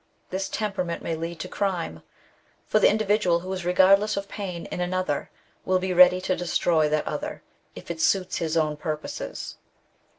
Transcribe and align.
This 0.31 0.49
temperament 0.49 1.03
may 1.03 1.15
lead 1.15 1.39
to 1.41 1.47
crime, 1.47 2.01
for 2.65 2.79
the 2.79 2.89
individual 2.89 3.41
who 3.41 3.53
is 3.53 3.63
regardless 3.63 4.17
of 4.17 4.27
pain 4.27 4.65
in 4.71 4.81
another, 4.81 5.29
will 5.63 5.77
be 5.77 5.93
ready 5.93 6.19
to 6.21 6.35
destroy 6.35 6.89
that 6.89 7.05
other, 7.05 7.43
if 7.75 7.91
it 7.91 8.01
suit 8.01 8.37
his 8.37 8.57
own 8.57 8.77
purposes. 8.77 9.57